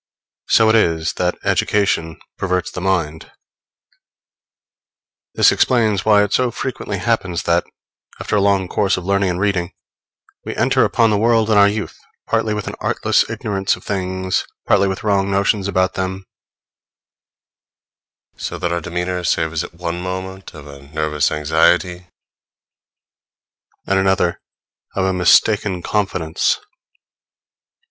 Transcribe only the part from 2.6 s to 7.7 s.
the mind. This explains why it so frequently happens that,